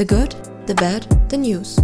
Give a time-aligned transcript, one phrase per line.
[0.00, 0.34] The Good,
[0.66, 1.76] The Bad, The News.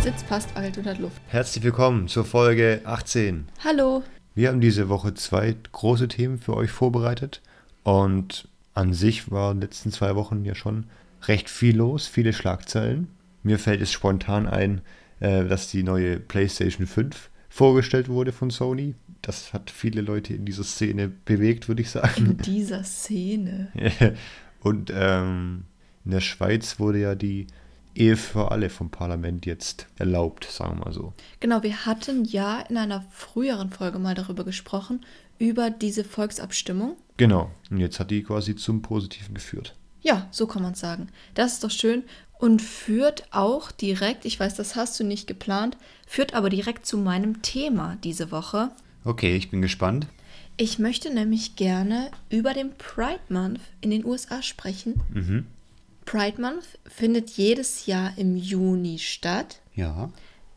[0.00, 1.20] Sitz passt, alt und hat Luft.
[1.26, 3.48] Herzlich willkommen zur Folge 18.
[3.64, 4.04] Hallo.
[4.36, 7.42] Wir haben diese Woche zwei große Themen für euch vorbereitet
[7.82, 10.86] und an sich war in den letzten zwei Wochen ja schon
[11.24, 13.08] recht viel los, viele Schlagzeilen.
[13.42, 14.82] Mir fällt es spontan ein,
[15.18, 18.94] äh, dass die neue PlayStation 5 vorgestellt wurde von Sony.
[19.26, 22.26] Das hat viele Leute in dieser Szene bewegt, würde ich sagen.
[22.26, 23.72] In dieser Szene.
[24.60, 25.64] Und ähm,
[26.04, 27.48] in der Schweiz wurde ja die
[27.96, 31.12] Ehe für alle vom Parlament jetzt erlaubt, sagen wir mal so.
[31.40, 35.04] Genau, wir hatten ja in einer früheren Folge mal darüber gesprochen,
[35.40, 36.96] über diese Volksabstimmung.
[37.16, 39.74] Genau, und jetzt hat die quasi zum Positiven geführt.
[40.02, 41.08] Ja, so kann man es sagen.
[41.34, 42.04] Das ist doch schön
[42.38, 46.96] und führt auch direkt, ich weiß, das hast du nicht geplant, führt aber direkt zu
[46.96, 48.70] meinem Thema diese Woche.
[49.06, 50.06] Okay, ich bin gespannt.
[50.56, 55.00] Ich möchte nämlich gerne über den Pride Month in den USA sprechen.
[55.12, 55.46] Mhm.
[56.06, 59.60] Pride Month findet jedes Jahr im Juni statt.
[59.74, 60.10] Ja.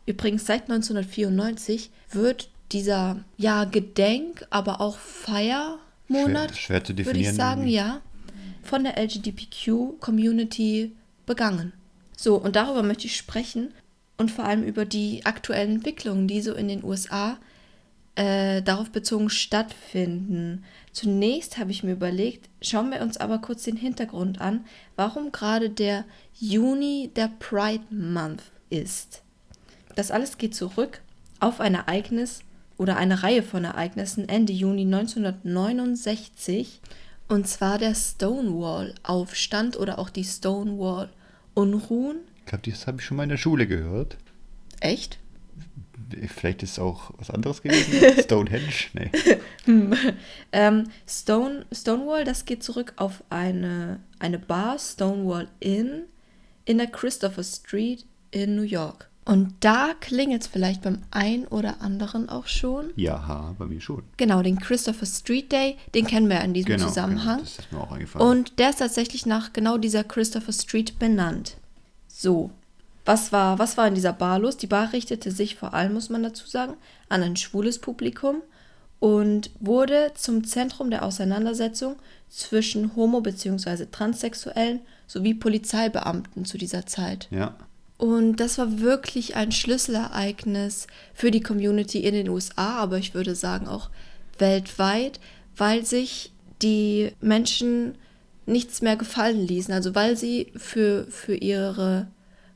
[0.06, 7.62] Übrigens seit 1994 wird dieser ja Gedenk, aber auch Feiermonat, Schwer- schwer würde ich sagen,
[7.62, 7.74] irgendwie.
[7.76, 8.00] ja,
[8.62, 10.92] von der LGBTQ Community
[11.26, 11.72] begangen.
[12.16, 13.72] So und darüber möchte ich sprechen
[14.16, 17.38] und vor allem über die aktuellen Entwicklungen, die so in den USA
[18.20, 20.62] äh, darauf bezogen stattfinden.
[20.92, 25.70] Zunächst habe ich mir überlegt, schauen wir uns aber kurz den Hintergrund an, warum gerade
[25.70, 26.04] der
[26.38, 29.22] Juni der Pride Month ist.
[29.96, 31.00] Das alles geht zurück
[31.38, 32.40] auf ein Ereignis
[32.76, 36.82] oder eine Reihe von Ereignissen Ende Juni 1969
[37.26, 42.18] und zwar der Stonewall-Aufstand oder auch die Stonewall-Unruhen.
[42.40, 44.18] Ich glaube, das habe ich schon mal in der Schule gehört.
[44.80, 45.18] Echt?
[46.28, 48.22] Vielleicht ist es auch was anderes gewesen.
[48.22, 48.72] Stonehenge?
[48.94, 49.10] Nee.
[50.52, 56.02] Ähm, Stone, Stonewall, das geht zurück auf eine, eine Bar, Stonewall Inn,
[56.64, 59.08] in der Christopher Street in New York.
[59.24, 62.90] Und da klingelt es vielleicht beim einen oder anderen auch schon.
[62.96, 64.02] Ja, bei mir schon.
[64.16, 67.36] Genau, den Christopher Street Day, den kennen wir ja in diesem Genau, Zusammenhang.
[67.36, 68.26] genau, das ist mir auch eingefallen.
[68.28, 71.58] Und der ist tatsächlich nach genau dieser Christopher Street benannt.
[72.08, 72.50] So,
[73.10, 74.56] was war, was war in dieser Bar los?
[74.56, 76.74] Die Bar richtete sich vor allem, muss man dazu sagen,
[77.08, 78.36] an ein schwules Publikum
[79.00, 81.96] und wurde zum Zentrum der Auseinandersetzung
[82.28, 83.86] zwischen Homo- bzw.
[83.90, 84.78] Transsexuellen
[85.08, 87.26] sowie Polizeibeamten zu dieser Zeit.
[87.32, 87.56] ja,
[87.98, 93.34] Und das war wirklich ein Schlüsselereignis für die Community in den USA, aber ich würde
[93.34, 93.90] sagen auch
[94.38, 95.18] weltweit,
[95.56, 96.32] weil sich
[96.62, 97.96] die Menschen
[98.46, 99.74] nichts mehr gefallen ließen.
[99.74, 102.06] Also weil sie für, für ihre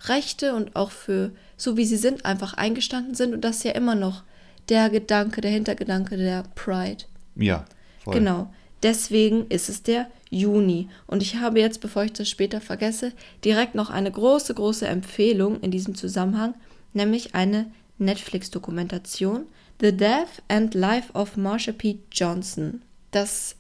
[0.09, 3.35] Rechte und auch für so wie sie sind einfach eingestanden sind.
[3.35, 4.23] Und das ist ja immer noch
[4.69, 7.05] der Gedanke, der Hintergedanke der Pride.
[7.37, 7.65] ja,
[8.03, 8.15] voll.
[8.15, 8.53] Genau.
[8.83, 10.89] Deswegen ist es der Juni.
[11.07, 15.61] Und ich habe jetzt, bevor ich das später vergesse, direkt noch eine große, große Empfehlung
[15.61, 16.55] in diesem Zusammenhang,
[16.93, 19.47] nämlich eine Netflix-Dokumentation,
[19.81, 21.99] The Death and Life of Marsha P.
[22.13, 22.83] Johnson.
[23.11, 23.57] Das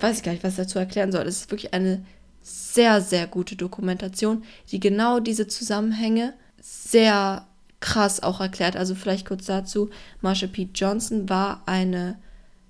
[0.00, 1.22] weiß ich gar nicht, was ich dazu erklären soll.
[1.26, 2.04] Es ist wirklich eine
[2.46, 7.44] sehr, sehr gute Dokumentation, die genau diese Zusammenhänge sehr
[7.80, 8.76] krass auch erklärt.
[8.76, 9.90] Also vielleicht kurz dazu,
[10.20, 10.68] Marsha P.
[10.72, 12.18] Johnson war eine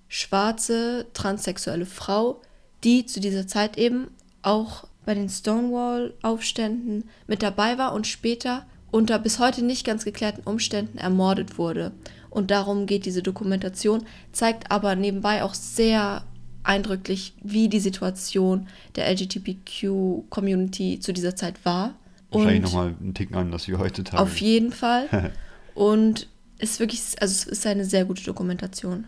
[0.08, 2.40] schwarze transsexuelle Frau,
[2.84, 4.08] die zu dieser Zeit eben
[4.40, 10.48] auch bei den Stonewall-Aufständen mit dabei war und später unter bis heute nicht ganz geklärten
[10.48, 11.92] Umständen ermordet wurde.
[12.30, 16.24] Und darum geht diese Dokumentation, zeigt aber nebenbei auch sehr
[16.66, 21.94] eindrücklich, wie die Situation der LGBTQ-Community zu dieser Zeit war.
[22.30, 24.22] Wahrscheinlich nochmal einen Ticken anders wie heutzutage.
[24.22, 25.32] auf jeden Fall.
[25.74, 26.28] Und
[26.58, 29.04] es ist wirklich, also es ist eine sehr gute Dokumentation.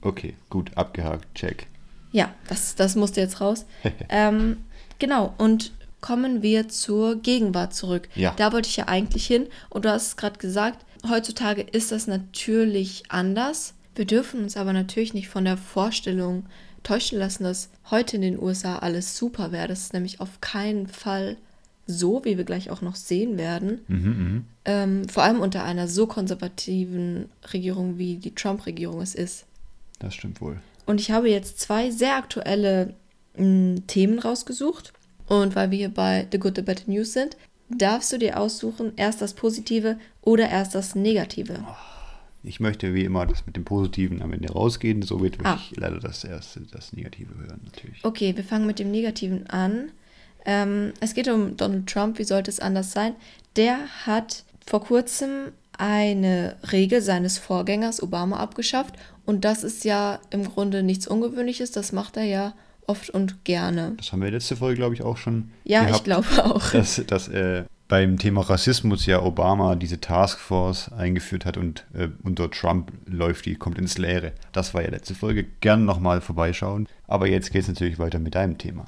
[0.00, 1.66] Okay, gut, abgehakt, check.
[2.12, 3.66] Ja, das, das musste jetzt raus.
[4.08, 4.58] ähm,
[4.98, 8.08] genau, und kommen wir zur Gegenwart zurück.
[8.14, 8.34] Ja.
[8.36, 9.46] Da wollte ich ja eigentlich hin.
[9.70, 13.74] Und du hast es gerade gesagt, heutzutage ist das natürlich anders.
[13.94, 16.44] Wir dürfen uns aber natürlich nicht von der Vorstellung
[16.82, 19.68] täuschen lassen, dass heute in den USA alles super wäre.
[19.68, 21.36] Das ist nämlich auf keinen Fall
[21.86, 23.80] so, wie wir gleich auch noch sehen werden.
[23.88, 29.44] Mhm, Ähm, vor allem unter einer so konservativen Regierung, wie die Trump-Regierung es ist.
[29.98, 30.60] Das stimmt wohl.
[30.86, 32.94] Und ich habe jetzt zwei sehr aktuelle
[33.36, 34.92] mh, Themen rausgesucht.
[35.26, 37.36] Und weil wir hier bei The Good, The Better News sind,
[37.68, 41.64] darfst du dir aussuchen, erst das Positive oder erst das Negative.
[42.44, 45.58] Ich möchte wie immer das mit dem Positiven am Ende rausgehen, somit will Ah.
[45.70, 48.04] ich leider das erste, das Negative hören, natürlich.
[48.04, 49.90] Okay, wir fangen mit dem Negativen an.
[50.44, 53.14] Ähm, es geht um Donald Trump, wie sollte es anders sein?
[53.56, 58.94] Der hat vor kurzem eine Regel seines Vorgängers Obama abgeschafft.
[59.24, 61.70] Und das ist ja im Grunde nichts Ungewöhnliches.
[61.70, 62.54] Das macht er ja
[62.86, 63.94] oft und gerne.
[63.96, 65.50] Das haben wir letzte Folge, glaube ich, auch schon.
[65.64, 66.70] Ja, gehabt, ich glaube auch.
[66.72, 72.50] Dass, dass äh, beim Thema Rassismus ja Obama diese Taskforce eingeführt hat und äh, unter
[72.50, 74.32] Trump läuft die, kommt ins Leere.
[74.52, 75.44] Das war ja letzte Folge.
[75.60, 76.88] Gern nochmal vorbeischauen.
[77.06, 78.86] Aber jetzt geht es natürlich weiter mit deinem Thema.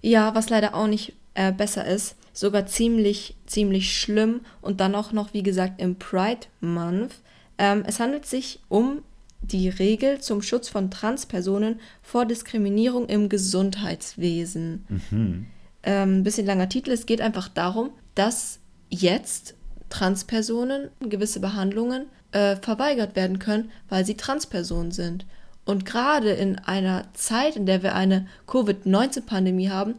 [0.00, 5.12] Ja, was leider auch nicht äh, besser ist, sogar ziemlich, ziemlich schlimm und dann auch
[5.12, 7.16] noch, wie gesagt, im Pride Month.
[7.58, 9.02] Ähm, es handelt sich um
[9.42, 14.86] die Regel zum Schutz von Transpersonen vor Diskriminierung im Gesundheitswesen.
[15.10, 15.46] Mhm.
[15.82, 16.92] Ähm, bisschen langer Titel.
[16.92, 18.58] Es geht einfach darum, dass
[18.88, 19.54] jetzt
[19.88, 25.24] Transpersonen gewisse Behandlungen äh, verweigert werden können, weil sie Transpersonen sind.
[25.64, 29.94] Und gerade in einer Zeit, in der wir eine Covid-19-Pandemie haben,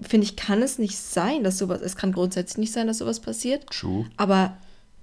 [0.00, 3.20] finde ich, kann es nicht sein, dass sowas, es kann grundsätzlich nicht sein, dass sowas
[3.20, 3.66] passiert.
[3.70, 4.06] True.
[4.16, 4.56] Aber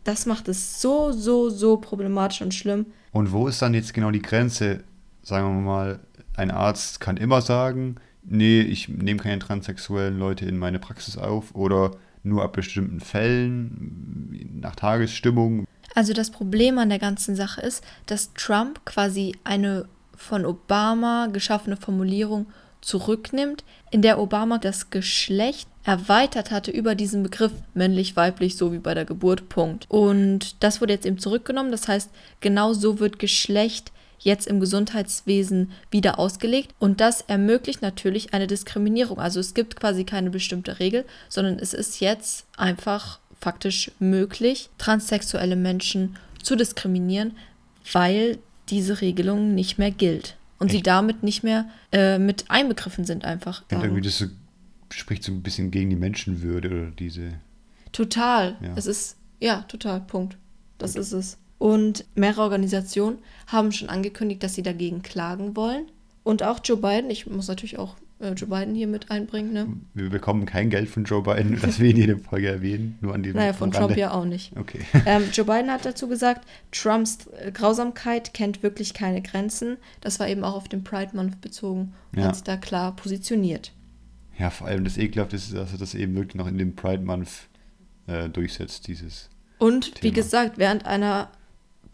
[0.04, 2.88] das macht es so, so, so problematisch und schlimm.
[3.12, 4.84] Und wo ist dann jetzt genau die Grenze?
[5.24, 6.00] Sagen wir mal,
[6.36, 11.56] ein Arzt kann immer sagen, nee, ich nehme keine transsexuellen Leute in meine Praxis auf
[11.56, 11.92] oder
[12.26, 15.66] nur ab bestimmten Fällen, nach Tagesstimmung.
[15.94, 19.86] Also das Problem an der ganzen Sache ist, dass Trump quasi eine
[20.16, 22.48] von Obama geschaffene Formulierung
[22.82, 28.80] zurücknimmt, in der Obama das Geschlecht erweitert hatte über diesen Begriff männlich, weiblich, so wie
[28.80, 29.86] bei der Geburt, Punkt.
[29.90, 31.72] Und das wurde jetzt eben zurückgenommen.
[31.72, 32.10] Das heißt,
[32.42, 36.74] genau so wird Geschlecht jetzt im Gesundheitswesen wieder ausgelegt.
[36.80, 39.20] Und das ermöglicht natürlich eine Diskriminierung.
[39.20, 45.56] Also es gibt quasi keine bestimmte Regel, sondern es ist jetzt einfach faktisch möglich, transsexuelle
[45.56, 47.34] Menschen zu diskriminieren,
[47.92, 48.40] weil
[48.70, 50.78] diese Regelung nicht mehr gilt und Echt?
[50.78, 53.64] sie damit nicht mehr äh, mit einbegriffen sind einfach.
[53.72, 54.26] Und irgendwie das so,
[54.92, 57.34] spricht so ein bisschen gegen die Menschenwürde oder diese.
[57.92, 58.56] Total.
[58.62, 58.74] Ja.
[58.76, 60.38] Es ist, ja, total, Punkt.
[60.78, 61.02] Das Gut.
[61.02, 61.38] ist es.
[61.58, 65.88] Und mehrere Organisationen haben schon angekündigt, dass sie dagegen klagen wollen.
[66.24, 69.54] Und auch Joe Biden, ich muss natürlich auch äh, Joe Biden hier mit einbringen.
[69.54, 69.68] Ne?
[69.94, 73.24] Wir bekommen kein Geld von Joe Biden, das wir in jeder Folge erwähnen, nur an
[73.24, 73.88] diesem Naja, von Rande.
[73.88, 74.56] Trump ja auch nicht.
[74.58, 74.80] Okay.
[75.06, 79.78] Ähm, Joe Biden hat dazu gesagt, Trumps äh, Grausamkeit kennt wirklich keine Grenzen.
[80.02, 82.26] Das war eben auch auf den Pride Month bezogen und ja.
[82.26, 83.72] hat sich da klar positioniert.
[84.40, 87.04] Ja, vor allem das Ekelhafte ist, dass er das eben wirklich noch in dem Pride
[87.04, 87.48] Month
[88.08, 89.30] äh, durchsetzt, dieses
[89.60, 90.04] Und Thema.
[90.04, 91.30] wie gesagt, während einer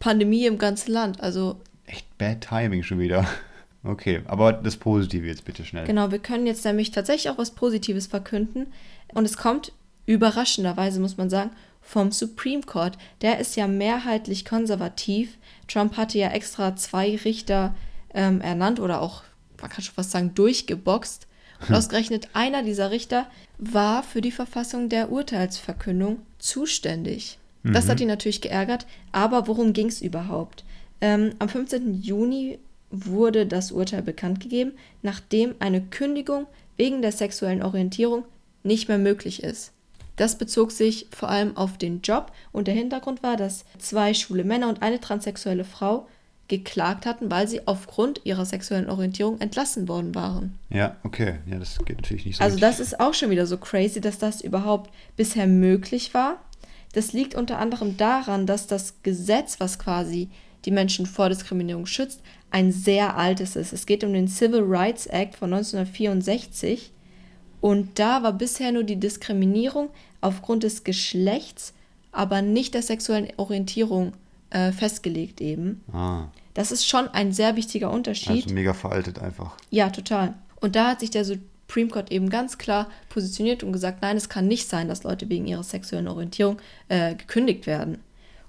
[0.02, 1.60] Pandemie im ganzen Land, also...
[1.86, 3.26] Echt bad Timing schon wieder.
[3.84, 5.84] Okay, aber das Positive jetzt bitte schnell.
[5.84, 8.68] Genau, wir können jetzt nämlich tatsächlich auch was Positives verkünden.
[9.12, 9.72] Und es kommt
[10.06, 11.50] überraschenderweise, muss man sagen,
[11.80, 12.96] vom Supreme Court.
[13.22, 15.36] Der ist ja mehrheitlich konservativ.
[15.66, 17.74] Trump hatte ja extra zwei Richter
[18.14, 19.24] ähm, ernannt oder auch,
[19.60, 21.26] man kann schon fast sagen, durchgeboxt.
[21.68, 23.26] Und ausgerechnet einer dieser Richter
[23.58, 27.40] war für die Verfassung der Urteilsverkündung zuständig.
[27.64, 28.02] Das hat mhm.
[28.02, 28.86] ihn natürlich geärgert.
[29.12, 30.64] Aber worum ging es überhaupt?
[31.00, 32.02] Ähm, am 15.
[32.02, 32.58] Juni
[32.90, 34.72] wurde das Urteil bekannt gegeben,
[35.02, 38.24] nachdem eine Kündigung wegen der sexuellen Orientierung
[38.62, 39.72] nicht mehr möglich ist.
[40.16, 44.44] Das bezog sich vor allem auf den Job und der Hintergrund war, dass zwei schwule
[44.44, 46.06] Männer und eine transsexuelle Frau
[46.48, 50.58] geklagt hatten, weil sie aufgrund ihrer sexuellen Orientierung entlassen worden waren.
[50.68, 51.36] Ja, okay.
[51.46, 52.44] Ja, das geht natürlich nicht so.
[52.44, 56.40] Also das ist auch schon wieder so crazy, dass das überhaupt bisher möglich war.
[56.92, 60.28] Das liegt unter anderem daran, dass das Gesetz, was quasi
[60.64, 62.20] die Menschen vor Diskriminierung schützt,
[62.50, 63.72] ein sehr altes ist.
[63.72, 66.92] Es geht um den Civil Rights Act von 1964
[67.60, 71.72] und da war bisher nur die Diskriminierung aufgrund des Geschlechts,
[72.10, 74.12] aber nicht der sexuellen Orientierung
[74.50, 75.82] äh, festgelegt eben.
[75.92, 76.26] Ah.
[76.54, 78.44] Das ist schon ein sehr wichtiger Unterschied.
[78.44, 79.56] Also mega veraltet einfach.
[79.70, 80.34] Ja, total.
[80.60, 81.24] Und da hat sich der
[81.72, 85.30] Supreme Court eben ganz klar positioniert und gesagt, nein, es kann nicht sein, dass Leute
[85.30, 87.98] wegen ihrer sexuellen Orientierung äh, gekündigt werden.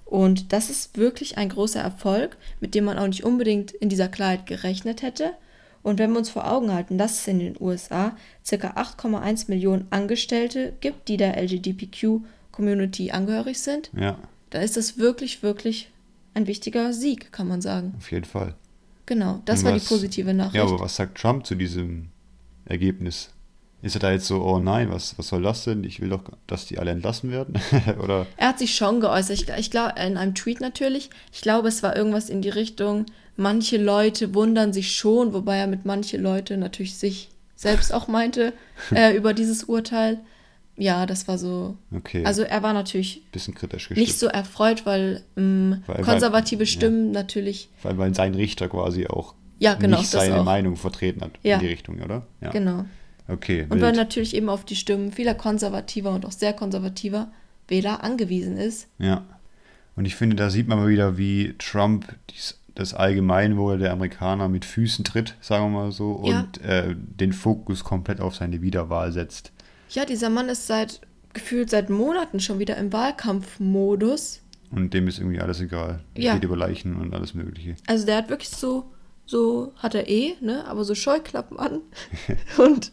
[0.04, 4.08] Und das ist wirklich ein großer Erfolg, mit dem man auch nicht unbedingt in dieser
[4.08, 5.32] Klarheit gerechnet hätte.
[5.82, 8.14] Und wenn wir uns vor Augen halten, dass es in den USA
[8.48, 8.56] ca.
[8.56, 14.18] 8,1 Millionen Angestellte gibt, die der LGBTQ-Community angehörig sind, ja.
[14.50, 15.90] da ist das wirklich, wirklich
[16.34, 17.94] ein wichtiger Sieg, kann man sagen.
[17.96, 18.54] Auf jeden Fall.
[19.06, 20.56] Genau, das Und war was, die positive Nachricht.
[20.56, 22.08] Ja, aber was sagt Trump zu diesem
[22.66, 23.30] Ergebnis?
[23.82, 25.84] Ist er da jetzt so, oh nein, was, was soll das denn?
[25.84, 27.60] Ich will doch, dass die alle entlassen werden?
[28.02, 28.26] Oder?
[28.38, 29.38] Er hat sich schon geäußert.
[29.38, 31.10] Ich, ich glaube, in einem Tweet natürlich.
[31.32, 33.04] Ich glaube, es war irgendwas in die Richtung,
[33.36, 38.54] manche Leute wundern sich schon, wobei er mit manche Leute natürlich sich selbst auch meinte,
[38.90, 40.20] äh, über dieses Urteil.
[40.76, 41.76] Ja, das war so.
[41.94, 42.24] Okay.
[42.24, 43.98] Also er war natürlich bisschen kritisch gestimmt.
[43.98, 47.20] nicht so erfreut, weil, ähm, weil konservative weil, Stimmen ja.
[47.20, 47.68] natürlich.
[47.82, 50.42] Weil, weil sein Richter quasi auch ja, genau, nicht seine.
[50.42, 51.54] Meinung vertreten hat ja.
[51.56, 52.26] in die Richtung, oder?
[52.40, 52.50] Ja.
[52.50, 52.84] Genau.
[53.28, 53.66] Okay.
[53.68, 57.32] Und weil natürlich eben auf die Stimmen vieler konservativer und auch sehr konservativer
[57.68, 58.88] Wähler angewiesen ist.
[58.98, 59.24] Ja.
[59.96, 64.48] Und ich finde, da sieht man mal wieder, wie Trump dies, das Allgemeinwohl der Amerikaner
[64.48, 66.40] mit Füßen tritt, sagen wir mal so, Ja.
[66.40, 69.52] und äh, den Fokus komplett auf seine Wiederwahl setzt.
[69.90, 71.00] Ja, dieser Mann ist seit
[71.32, 74.40] gefühlt seit Monaten schon wieder im Wahlkampfmodus.
[74.70, 76.00] Und dem ist irgendwie alles egal.
[76.16, 76.34] Ja.
[76.34, 77.76] Geht über Leichen und alles Mögliche.
[77.86, 78.90] Also der hat wirklich so,
[79.26, 81.80] so hat er eh, ne, aber so Scheuklappen an
[82.58, 82.92] und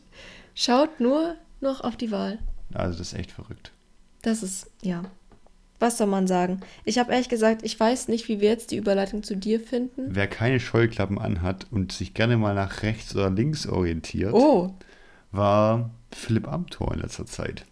[0.56, 2.40] schaut nur noch auf die Wahl.
[2.74, 3.72] Also das ist echt verrückt.
[4.22, 5.04] Das ist, ja.
[5.80, 6.62] Was soll man sagen?
[6.86, 10.10] Ich habe ehrlich gesagt, ich weiß nicht, wie wir jetzt die Überleitung zu dir finden.
[10.10, 14.76] Wer keine Scheuklappen anhat und sich gerne mal nach rechts oder links orientiert, Oh,
[15.32, 17.66] war Philipp Amthor in letzter Zeit.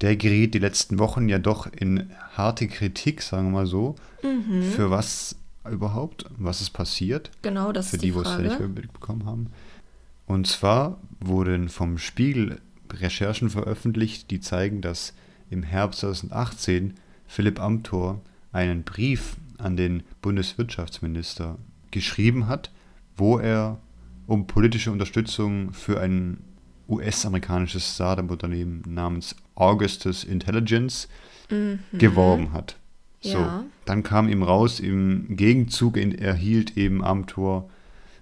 [0.00, 3.96] Der geriet die letzten Wochen ja doch in harte Kritik, sagen wir mal so.
[4.22, 4.62] Mhm.
[4.70, 5.36] Für was
[5.70, 6.26] überhaupt?
[6.36, 7.30] Was ist passiert?
[7.42, 8.50] genau, das Für ist die, die wo es Frage.
[8.50, 9.50] fertig bekommen haben.
[10.26, 12.60] Und zwar wurden vom Spiegel
[12.92, 15.14] Recherchen veröffentlicht, die zeigen, dass
[15.50, 16.94] im Herbst 2018
[17.26, 18.20] Philipp Amthor
[18.52, 21.58] einen Brief an den Bundeswirtschaftsminister
[21.90, 22.70] geschrieben hat,
[23.16, 23.78] wo er
[24.26, 26.38] um politische Unterstützung für ein
[26.88, 31.08] US-amerikanisches Startup-Unternehmen namens Augustus Intelligence
[31.92, 32.76] geworben hat.
[33.24, 33.64] So, Ja.
[33.86, 37.70] dann kam ihm raus, im Gegenzug erhielt eben Amthor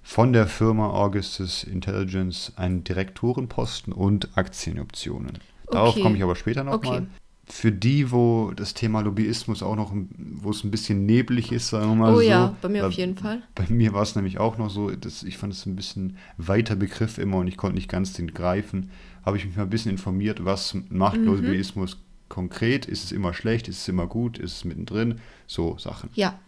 [0.04, 5.38] von der Firma Augustus Intelligence einen Direktorenposten und Aktienoptionen.
[5.70, 6.02] Darauf Okay.
[6.02, 6.98] komme ich aber später nochmal.
[6.98, 7.06] Okay.
[7.46, 10.08] Für die, wo das Thema Lobbyismus auch noch, ein-
[10.40, 12.20] wo es ein bisschen neblig ist, sagen wir mal Oh so.
[12.22, 13.42] ja, bei mir auf jeden Fall.
[13.56, 16.76] Bei mir war es nämlich auch noch so, dass ich fand es ein bisschen weiter
[16.76, 18.90] Begriff immer und ich konnte nicht ganz den greifen.
[19.26, 21.26] Habe ich mich mal ein bisschen informiert, was macht Mhm.
[21.26, 21.98] Lobbyismus
[22.32, 22.86] konkret?
[22.86, 23.68] Ist es immer schlecht?
[23.68, 24.38] Ist es immer gut?
[24.38, 25.20] Ist es mittendrin?
[25.46, 26.08] So Sachen.
[26.14, 26.38] Ja,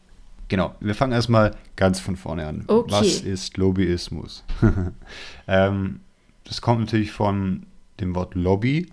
[0.48, 2.64] Genau, wir fangen erstmal ganz von vorne an.
[2.66, 2.92] Okay.
[2.92, 4.44] Was ist Lobbyismus?
[5.48, 6.00] ähm,
[6.44, 7.64] das kommt natürlich von
[8.00, 8.88] dem Wort Lobby,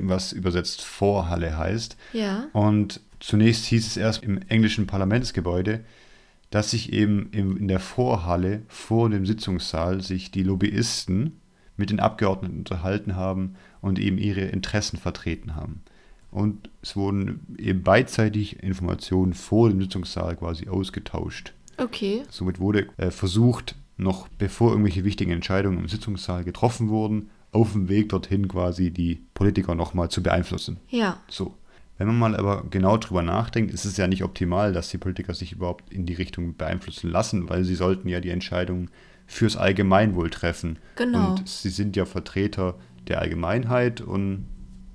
[0.00, 1.96] was übersetzt Vorhalle heißt.
[2.12, 2.46] ja.
[2.52, 5.84] Und zunächst hieß es erst im englischen Parlamentsgebäude,
[6.50, 11.40] dass sich eben in der Vorhalle vor dem Sitzungssaal sich die Lobbyisten
[11.76, 15.82] mit den Abgeordneten unterhalten haben und eben ihre Interessen vertreten haben.
[16.36, 21.54] Und es wurden eben beidseitig Informationen vor dem Sitzungssaal quasi ausgetauscht.
[21.78, 22.24] Okay.
[22.28, 27.88] Somit wurde äh, versucht, noch bevor irgendwelche wichtigen Entscheidungen im Sitzungssaal getroffen wurden, auf dem
[27.88, 30.76] Weg dorthin quasi die Politiker nochmal zu beeinflussen.
[30.90, 31.22] Ja.
[31.26, 31.54] So.
[31.96, 35.32] Wenn man mal aber genau drüber nachdenkt, ist es ja nicht optimal, dass die Politiker
[35.32, 38.90] sich überhaupt in die Richtung beeinflussen lassen, weil sie sollten ja die Entscheidungen
[39.24, 40.78] fürs Allgemeinwohl treffen.
[40.96, 41.30] Genau.
[41.30, 42.74] Und sie sind ja Vertreter
[43.08, 44.44] der Allgemeinheit und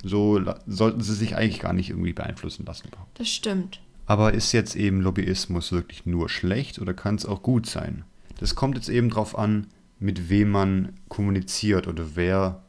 [0.03, 2.89] so sollten sie sich eigentlich gar nicht irgendwie beeinflussen lassen.
[3.15, 3.81] Das stimmt.
[4.05, 8.03] Aber ist jetzt eben Lobbyismus wirklich nur schlecht oder kann es auch gut sein?
[8.39, 9.67] Das kommt jetzt eben darauf an,
[9.99, 12.63] mit wem man kommuniziert oder wer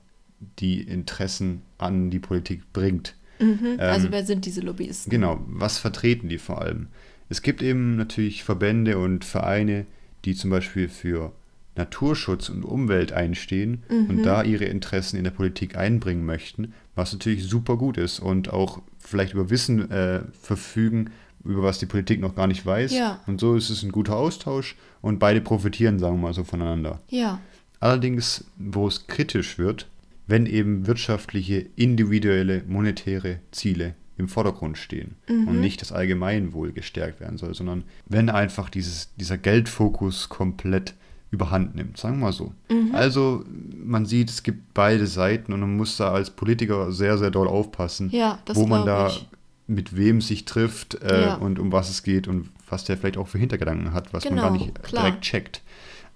[0.58, 3.16] die Interessen an die Politik bringt.
[3.40, 3.76] Mhm.
[3.78, 5.10] also Ähm, wer sind diese Lobbyisten?
[5.10, 6.88] Genau, was vertreten die vor allem?
[7.28, 9.86] Es gibt eben natürlich Verbände und Vereine,
[10.24, 11.32] die zum Beispiel für
[11.76, 17.44] Naturschutz und Umwelt einstehen und da ihre Interessen in der Politik einbringen möchten, was natürlich
[17.44, 21.10] super gut ist und auch vielleicht über Wissen äh, verfügen,
[21.44, 22.92] über was die Politik noch gar nicht weiß.
[22.92, 23.20] Ja.
[23.26, 27.00] Und so ist es ein guter Austausch und beide profitieren, sagen wir mal so, voneinander.
[27.08, 27.40] Ja.
[27.80, 29.88] Allerdings, wo es kritisch wird,
[30.26, 37.38] wenn eben wirtschaftliche, individuelle, monetäre Ziele im Vordergrund stehen und nicht das Allgemeinwohl gestärkt werden
[37.38, 40.94] soll, sondern wenn einfach dieses, dieser Geldfokus komplett
[41.32, 42.52] überhand nimmt, sagen wir mal so.
[42.92, 43.42] Also
[43.84, 47.48] man sieht, es gibt beide Seiten und man muss da als Politiker sehr, sehr doll
[47.48, 49.26] aufpassen, Ja, wo man da ich.
[49.66, 51.34] mit wem sich trifft äh, Ja.
[51.36, 54.34] und um was es geht und was der vielleicht auch für Hintergedanken hat, was man
[54.34, 55.04] Genau, gar nicht klar.
[55.04, 55.62] direkt checkt.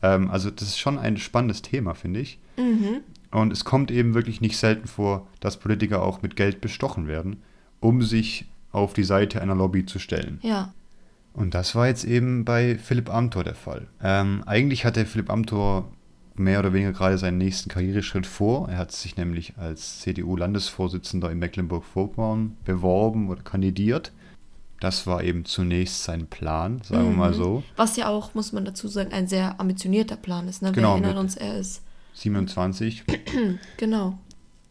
[0.02, 2.38] Ähm, also das ist schon ein spannendes Thema, finde ich.
[2.58, 3.00] Mhm.
[3.30, 7.42] Und es kommt eben wirklich nicht selten vor, dass Politiker auch mit Geld bestochen werden,
[7.80, 10.38] um sich auf die Seite einer Lobby zu stellen.
[10.42, 10.74] Ja.
[11.36, 13.86] Und das war jetzt eben bei Philipp Amthor der Fall.
[14.02, 15.90] Ähm, eigentlich hatte Philipp Amthor
[16.34, 18.68] mehr oder weniger gerade seinen nächsten Karriereschritt vor.
[18.68, 24.12] Er hat sich nämlich als CDU-Landesvorsitzender in Mecklenburg-Vorpommern beworben oder kandidiert.
[24.80, 27.62] Das war eben zunächst sein Plan, sagen wir mal so.
[27.76, 30.60] Was ja auch, muss man dazu sagen, ein sehr ambitionierter Plan ist.
[30.62, 30.72] Ne?
[30.72, 31.82] Genau, Wir erinnern mit- uns, er ist.
[32.14, 33.04] 27,
[33.78, 34.18] Genau.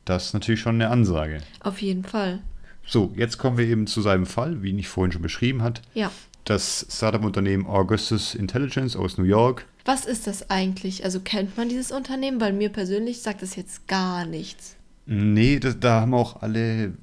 [0.05, 1.41] das ist natürlich schon eine Ansage.
[1.61, 2.39] Auf jeden Fall.
[2.87, 5.81] So, jetzt kommen wir eben zu seinem Fall, wie ihn ich vorhin schon beschrieben hat.
[5.95, 6.11] Ja.
[6.45, 11.03] Das Startup-Unternehmen Augustus Intelligence aus New York Was ist das eigentlich?
[11.03, 12.39] Also kennt man dieses Unternehmen?
[12.39, 14.75] Weil mir persönlich sagt das jetzt gar nichts.
[15.07, 16.93] Nee, das, da haben auch alle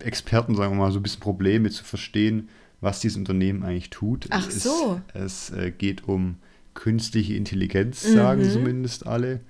[0.00, 2.48] Experten, sagen wir mal, so ein bisschen Probleme zu verstehen,
[2.80, 4.26] was dieses Unternehmen eigentlich tut.
[4.30, 5.00] Ach es, so.
[5.14, 6.36] Es äh, geht um
[6.74, 8.50] künstliche Intelligenz, sagen Mhm.
[8.50, 9.40] zumindest alle.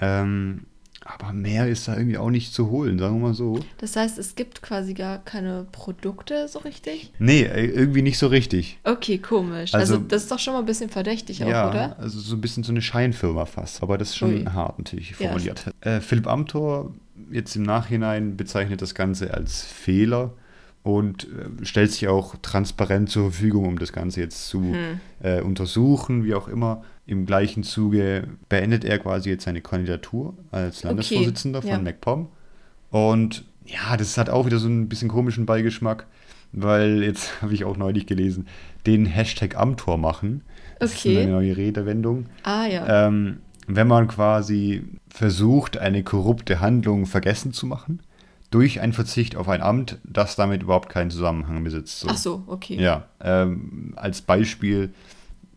[0.00, 0.64] Ähm,
[1.04, 3.58] Aber mehr ist da irgendwie auch nicht zu holen, sagen wir mal so.
[3.78, 7.12] Das heißt, es gibt quasi gar keine Produkte so richtig?
[7.18, 8.78] Nee, äh, irgendwie nicht so richtig.
[8.84, 9.74] Okay, komisch.
[9.74, 11.98] Also, Also- das ist doch schon mal ein bisschen verdächtig auch, ja, oder?
[11.98, 13.82] also so ein bisschen so eine Scheinfirma fast.
[13.82, 14.44] Aber das ist schon Ui.
[14.44, 15.64] hart natürlich Ja, formuliert.
[15.80, 16.94] äh, Philipp Amthor
[17.30, 20.32] jetzt im Nachhinein bezeichnet das Ganze als Fehler
[20.82, 25.00] und äh, stellt sich auch transparent zur Verfügung, um das Ganze jetzt zu Hm.
[25.22, 26.82] äh, untersuchen, wie auch immer.
[27.06, 31.74] Im gleichen Zuge beendet er quasi jetzt seine Kandidatur als Landesvorsitzender ja.
[31.74, 32.28] von MacPom.
[32.90, 36.06] Und ja, das hat auch wieder so ein bisschen komischen Beigeschmack,
[36.52, 38.46] weil jetzt habe ich auch neulich gelesen,
[38.86, 40.42] den Hashtag Amtor machen.
[40.78, 41.14] Das Okay.
[41.14, 42.26] ist eine neue Redewendung.
[42.42, 43.06] Ah ja.
[43.06, 48.00] Ähm, wenn man quasi versucht, eine korrupte Handlung vergessen zu machen,
[48.52, 51.98] durch einen Verzicht auf ein Amt, das damit überhaupt keinen Zusammenhang besitzt.
[52.00, 52.08] So.
[52.08, 52.80] Ach so, okay.
[52.80, 54.94] Ja, ähm, als Beispiel,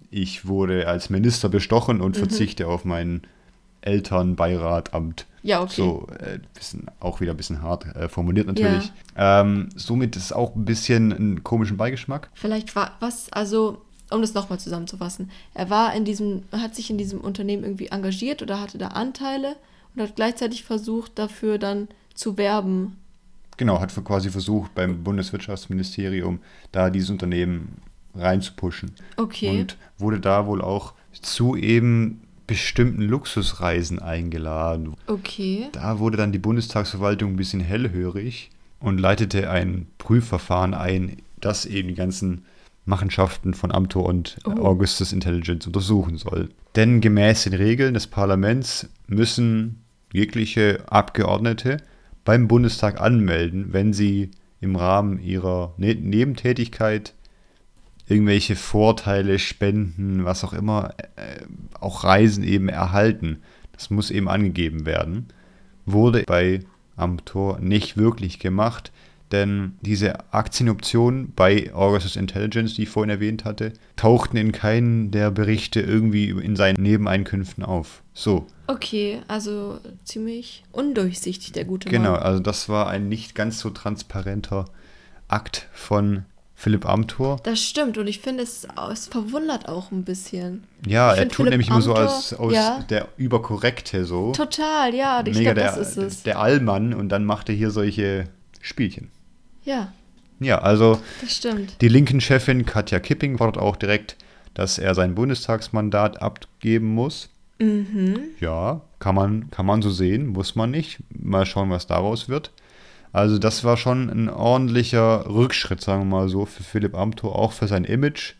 [0.09, 2.03] ich wurde als Minister bestochen Mhm.
[2.03, 3.21] und verzichte auf mein
[3.81, 5.25] Elternbeiratamt.
[5.43, 5.73] Ja, okay.
[5.81, 8.91] So, äh, bisschen, auch wieder ein bisschen hart äh, formuliert natürlich.
[9.15, 12.29] Ähm, somit ist es auch ein bisschen einen komischen Beigeschmack.
[12.33, 16.97] Vielleicht war was, also um das nochmal zusammenzufassen, er war in diesem, hat sich in
[16.97, 19.55] diesem Unternehmen irgendwie engagiert oder hatte da Anteile
[19.95, 22.97] und hat gleichzeitig versucht, dafür dann zu werben.
[23.57, 26.39] Genau, hat quasi versucht, beim Bundeswirtschaftsministerium
[26.71, 27.77] da dieses Unternehmen
[28.15, 28.91] reinzupuschen.
[29.17, 29.61] Okay.
[29.61, 34.95] Und wurde da wohl auch zu eben bestimmten Luxusreisen eingeladen.
[35.07, 35.67] Okay.
[35.71, 41.87] Da wurde dann die Bundestagsverwaltung ein bisschen hellhörig und leitete ein Prüfverfahren ein, das eben
[41.87, 42.45] die ganzen
[42.85, 44.51] Machenschaften von Amtor und Oh.
[44.51, 46.49] Augustus Intelligence untersuchen soll.
[46.75, 49.81] Denn gemäß den Regeln des Parlaments müssen
[50.13, 51.77] jegliche Abgeordnete
[52.25, 57.13] beim Bundestag anmelden, wenn sie im Rahmen ihrer ne Nebentätigkeit
[58.07, 61.43] irgendwelche Vorteile, Spenden, was auch immer, äh,
[61.79, 63.41] auch Reisen eben erhalten.
[63.71, 65.27] Das muss eben angegeben werden.
[65.85, 66.61] Wurde bei
[66.95, 68.91] Amtor nicht wirklich gemacht,
[69.41, 75.31] denn diese Aktienoptionen bei Augustus Intelligence, die ich vorhin erwähnt hatte, tauchten in keinen der
[75.31, 78.01] Berichte irgendwie in seinen Nebeneinkünften auf.
[78.13, 82.23] So, Okay, also ziemlich undurchsichtig, der gute genau, Mann.
[82.23, 84.65] also das war ein nicht ganz so transparenter
[85.27, 87.37] Akt von Philipp Amthor.
[87.43, 90.63] Das stimmt und ich finde, es, es verwundert auch ein bisschen.
[90.87, 92.79] Ja, Ich er tut Philipp nämlich immer so Amthor- als aus ja.
[92.89, 94.31] der Überkorrekte so.
[94.31, 96.23] Total, ja, ich Mega glaube, das ist es.
[96.23, 98.29] der Allmann und dann macht er hier solche
[98.61, 99.11] Spielchen.
[99.65, 99.91] Ja,
[100.39, 101.81] Ja, also das stimmt.
[101.81, 104.15] die linken Chefin Katja Kipping fordert auch direkt,
[104.53, 107.29] dass er sein Bundestagsmandat abgeben muss.
[107.59, 108.19] Mhm.
[108.39, 110.99] Ja, kann man, kann man so sehen, muss man nicht.
[111.09, 112.51] Mal schauen, was daraus wird.
[113.13, 117.53] Also das war schon ein ordentlicher Rückschritt, sagen wir mal so, für Philipp Amthor, auch
[117.53, 118.33] für sein Image.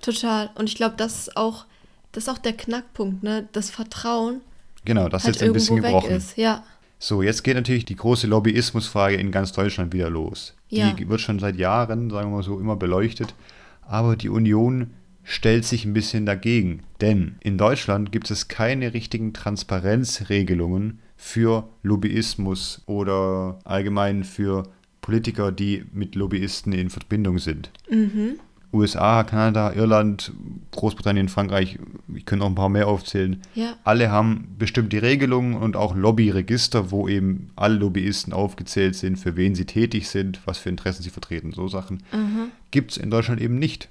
[0.00, 0.48] Total.
[0.54, 1.66] Und ich glaube, das ist auch,
[2.12, 3.46] das ist auch der Knackpunkt, ne?
[3.52, 4.40] Das Vertrauen
[4.84, 6.10] Genau, das halt ist jetzt ein bisschen gebrochen.
[6.10, 6.36] ist.
[6.38, 6.64] Ja.
[6.98, 10.54] So, jetzt geht natürlich die große Lobbyismusfrage in ganz Deutschland wieder los.
[10.72, 10.92] Ja.
[10.92, 13.34] Die wird schon seit Jahren, sagen wir mal so, immer beleuchtet.
[13.82, 14.90] Aber die Union
[15.22, 16.80] stellt sich ein bisschen dagegen.
[17.00, 24.64] Denn in Deutschland gibt es keine richtigen Transparenzregelungen für Lobbyismus oder allgemein für
[25.02, 27.70] Politiker, die mit Lobbyisten in Verbindung sind.
[27.90, 28.38] Mhm.
[28.72, 30.32] USA, Kanada, Irland,
[30.70, 31.78] Großbritannien, Frankreich,
[32.14, 33.42] ich könnte noch ein paar mehr aufzählen.
[33.54, 33.74] Ja.
[33.84, 39.54] Alle haben bestimmte Regelungen und auch Lobbyregister, wo eben alle Lobbyisten aufgezählt sind, für wen
[39.54, 41.52] sie tätig sind, was für Interessen sie vertreten.
[41.52, 42.50] So Sachen Mhm.
[42.70, 43.88] gibt es in Deutschland eben nicht.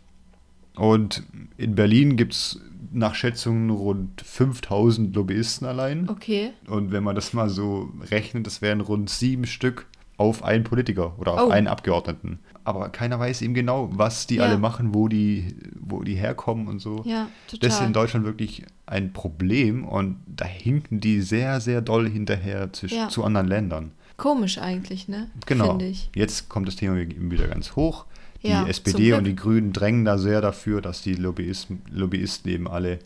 [0.76, 1.24] Und
[1.58, 2.60] in Berlin gibt es
[2.94, 6.10] nach Schätzungen rund 5000 Lobbyisten allein.
[6.10, 6.52] Okay.
[6.68, 9.86] Und wenn man das mal so rechnet, das wären rund sieben Stück
[10.18, 11.52] auf einen Politiker oder auf Oh.
[11.52, 12.40] einen Abgeordneten.
[12.64, 14.44] Aber keiner weiß eben genau, was die Ja.
[14.44, 17.04] alle machen, wo die, wo die herkommen und so.
[17.06, 17.92] Ja, Das ist in total.
[17.94, 23.10] Deutschland wirklich ein Problem und da hinken die sehr, sehr doll hinterher zu, Ja.
[23.10, 23.92] zu anderen Ländern.
[24.18, 25.32] Komisch eigentlich, ne?
[25.48, 25.80] Genau.
[26.14, 28.06] Jetzt kommt das Thema eben wieder ganz hoch.
[28.44, 32.68] Die Ja, SPD und die Grünen drängen da sehr dafür, dass die Lobbyisten, Lobbyisten eben
[32.68, 33.00] alle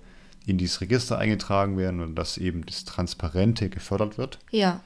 [0.46, 4.40] in dieses Register eingetragen werden und dass eben das Transparente gefördert wird.
[4.52, 4.82] Ja.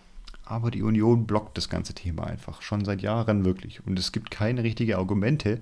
[0.49, 3.85] Aber die Union blockt das ganze Thema einfach, schon seit Jahren wirklich.
[3.85, 5.59] Und es gibt keine richtigen Argumente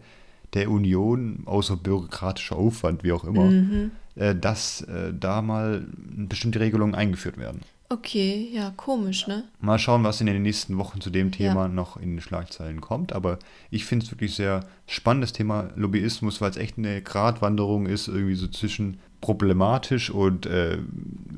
[0.54, 3.92] der Union, außer bürokratischer Aufwand, wie auch immer, Mhm.
[4.16, 7.62] äh, dass äh, da mal bestimmte Regelungen eingeführt werden.
[7.90, 9.44] Okay, ja, komisch, ne?
[9.62, 11.68] Mal schauen, was in den nächsten Wochen zu dem Thema Ja.
[11.68, 13.12] noch in den Schlagzeilen kommt.
[13.14, 13.40] Aber
[13.72, 18.36] ich finde es wirklich sehr spannendes Thema Lobbyismus, weil es echt eine Gratwanderung ist, irgendwie
[18.36, 20.78] so zwischen problematisch und äh,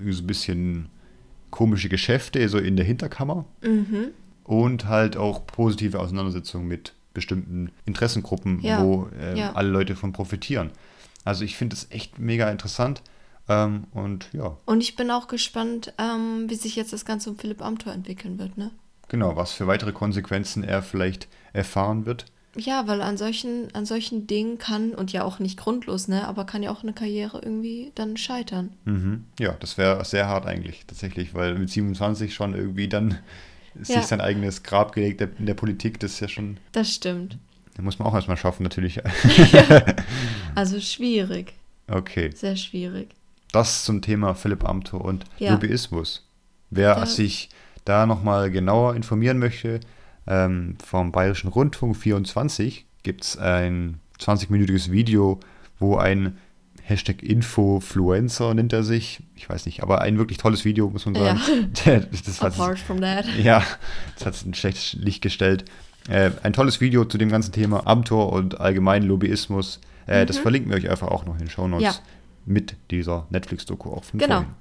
[0.09, 0.88] so ein bisschen
[1.51, 3.45] komische Geschäfte, so in der Hinterkammer.
[3.62, 4.09] Mhm.
[4.43, 9.53] Und halt auch positive Auseinandersetzungen mit bestimmten Interessengruppen, Ja, wo äh, ja.
[9.53, 10.71] alle Leute von profitieren.
[11.25, 13.01] Also ich finde es echt mega interessant.
[13.47, 17.38] Ähm, und ja, Und ich bin auch gespannt, ähm, wie sich jetzt das Ganze um
[17.38, 18.71] Philipp Amthor entwickeln wird, ne?
[19.09, 22.25] genau, was für weitere Konsequenzen er vielleicht erfahren wird.
[22.60, 26.45] Ja, weil an solchen, an solchen Dingen kann, und ja auch nicht grundlos, ne, aber
[26.45, 28.72] kann ja auch eine Karriere irgendwie dann scheitern.
[28.86, 29.26] Mhm.
[29.39, 33.19] Ja, das wäre sehr hart eigentlich, tatsächlich, weil mit 27 schon irgendwie dann
[33.76, 33.95] Ja.
[33.95, 37.38] sich sein eigenes Grab gelegt in der Politik, das ist ja schon, Das stimmt.
[37.76, 39.00] da muss man auch erstmal schaffen, natürlich.
[40.56, 41.54] Also schwierig,
[41.88, 43.10] Okay, sehr schwierig.
[43.52, 45.54] das zum Thema Philipp Amthor und Ja.
[45.54, 46.28] Lobbyismus.
[46.69, 47.50] Wer Da- sich
[47.86, 49.80] da nochmal genauer informieren möchte,
[50.29, 55.39] ähm, vom Bayerischen Rundfunk 24 gibt es ein 20-minütiges Video,
[55.79, 56.37] wo ein
[56.83, 61.15] Hashtag Infofluencer nennt er sich, ich weiß nicht, aber ein wirklich tolles Video, muss man
[61.15, 61.35] Ja.
[61.37, 61.71] sagen.
[62.25, 63.25] das hat Apart from that.
[63.41, 63.63] ja,
[64.15, 65.65] das hat es in schlechtes Licht gestellt.
[66.09, 69.79] Äh, ein tolles Video zu dem ganzen Thema Amtor und allgemein Lobbyismus.
[70.07, 71.83] Äh, Das verlinken wir euch einfach auch noch in den Shownotes Mhm.
[71.85, 72.53] Ja.
[72.53, 74.35] mit dieser Netflix-Doku auch von Genau.
[74.37, 74.53] vorhin.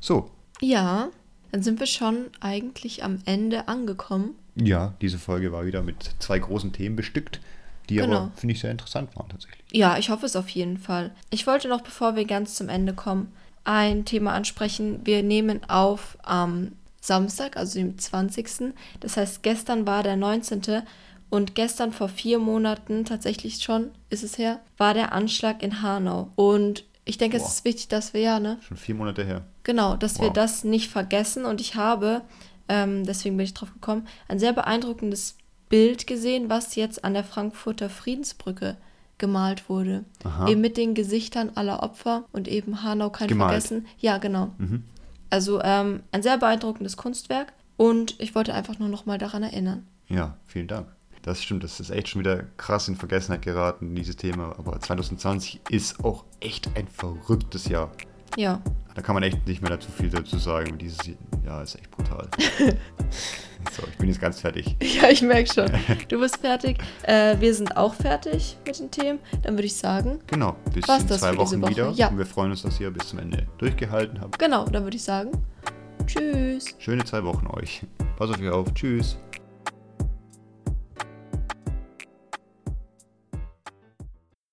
[0.00, 0.30] So,
[0.60, 1.08] Ja,
[1.52, 4.34] dann sind wir schon eigentlich am Ende angekommen.
[4.56, 7.40] ja, diese Folge war wieder mit zwei großen Themen bestückt,
[7.88, 8.16] die Genau.
[8.16, 9.64] aber, finde ich, sehr interessant waren tatsächlich.
[9.72, 11.12] Ja, ich hoffe es auf jeden Fall.
[11.30, 13.32] Ich wollte noch, bevor wir ganz zum Ende kommen,
[13.64, 15.00] ein Thema ansprechen.
[15.04, 18.74] Wir nehmen auf am Samstag, also dem 20.
[19.00, 20.82] Das heißt, gestern war der 19.
[21.30, 26.30] Und gestern vor vier Monaten, tatsächlich schon, ist es her, war der Anschlag in Hanau.
[26.34, 27.46] Und ich denke, Boah.
[27.46, 28.58] es ist wichtig, dass wir ja, ne?
[28.66, 29.42] Schon vier Monate her.
[29.64, 30.32] Genau, dass wir Wow.
[30.34, 31.44] das nicht vergessen.
[31.44, 32.22] Und ich habe,
[32.68, 35.36] ähm, deswegen bin ich drauf gekommen, ein sehr beeindruckendes
[35.68, 38.76] Bild gesehen, was jetzt an der Frankfurter Friedensbrücke
[39.18, 40.04] gemalt wurde.
[40.24, 40.48] Aha.
[40.48, 43.50] Eben mit den Gesichtern aller Opfer und eben Hanau kein Gemalt.
[43.62, 43.86] Vergessen.
[43.98, 44.50] Ja, genau.
[44.58, 44.84] Mhm.
[45.30, 47.52] Also ähm, ein sehr beeindruckendes Kunstwerk.
[47.76, 49.86] Und ich wollte einfach nur noch mal daran erinnern.
[50.08, 50.88] Ja, vielen Dank.
[51.22, 54.54] Das stimmt, das ist echt schon wieder krass in Vergessenheit geraten, dieses Thema.
[54.58, 57.90] Aber 2020 ist auch echt ein verrücktes Jahr.
[58.36, 58.62] Ja,
[58.94, 60.78] Da kann man echt nicht mehr dazu viel dazu sagen.
[60.78, 60.98] Dieses
[61.44, 62.28] Jahr ist echt brutal.
[63.72, 64.76] so, ich bin jetzt ganz fertig.
[64.80, 65.70] ja, ich merke schon.
[66.08, 66.78] Du bist fertig.
[67.02, 69.18] Äh, wir sind auch fertig mit den Themen.
[69.42, 71.70] Dann würde ich sagen, Genau, bis in zwei Wochen Woche?
[71.70, 71.90] wieder.
[71.90, 72.08] Ja.
[72.08, 74.38] Und wir freuen uns, dass ihr bis zum Ende durchgehalten habt.
[74.38, 75.32] genau, dann würde ich sagen,
[76.06, 76.66] tschüss.
[76.78, 77.82] Schöne zwei Wochen euch.
[78.16, 78.72] Pass auf euch auf.
[78.74, 79.18] Tschüss.